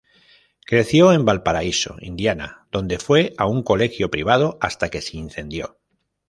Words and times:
Creció 0.65 1.13
en 1.13 1.25
Valparaíso, 1.25 1.95
Indiana, 2.01 2.65
donde 2.71 2.97
fue 2.97 3.33
a 3.37 3.45
un 3.45 3.61
colegio 3.61 4.09
privado 4.09 4.57
hasta 4.59 4.89
que 4.89 4.99
se 4.99 5.17
incendió. 5.17 5.77